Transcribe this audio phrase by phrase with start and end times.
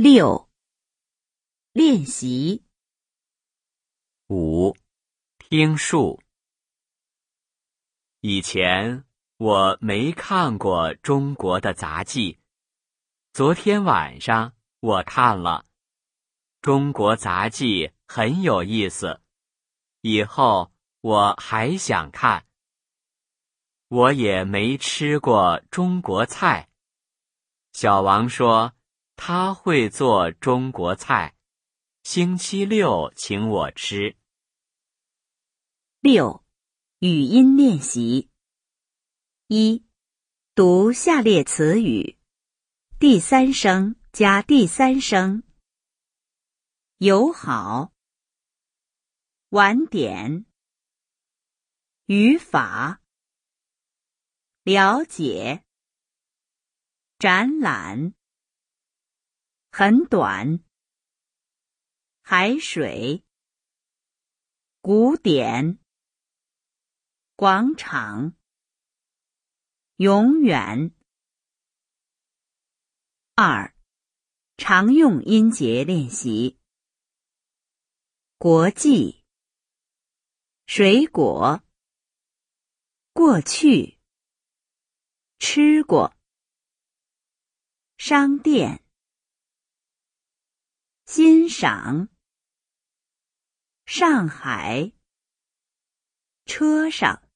[0.00, 0.48] 六、
[1.72, 2.62] 练习。
[4.28, 4.76] 五、
[5.38, 6.22] 听数。
[8.20, 9.04] 以前
[9.38, 12.38] 我没看过中国的杂技，
[13.32, 15.66] 昨天晚上我看了。
[16.62, 19.20] 中国杂技很有意思，
[20.02, 22.46] 以后我还想看。
[23.88, 26.68] 我也没吃过中国菜。
[27.72, 28.72] 小王说
[29.20, 31.34] 他会做中国菜，
[32.04, 34.16] 星期六请我吃。
[35.98, 36.46] 六、
[37.00, 38.30] 语音练习。
[39.48, 39.84] 一、
[40.54, 42.16] 读下列词语，
[43.00, 45.42] 第三声加第三声。
[46.98, 47.92] 友好，
[49.48, 50.46] 晚点，
[52.06, 53.00] 语法，
[54.62, 55.64] 了解，
[57.18, 58.14] 展览，
[59.80, 60.58] 很短，
[62.20, 63.22] 海水，
[64.80, 65.78] 古典，
[67.36, 68.34] 广场，
[69.98, 70.92] 永远。
[73.36, 73.72] 二，
[74.56, 76.58] 常用音节练习。
[78.36, 79.24] 国际，
[80.66, 81.62] 水果，
[83.12, 84.00] 过去，
[85.38, 86.16] 吃过，
[87.96, 88.84] 商店，
[91.10, 92.10] 欣赏，
[93.86, 94.92] 上海，
[96.44, 97.27] 车上。